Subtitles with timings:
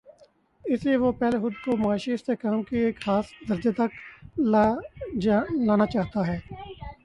[0.65, 4.65] اس لیے وہ پہلے خود کو معاشی استحکام کے ایک خاص درجے تک لا
[5.75, 6.39] نا چاہتا ہے۔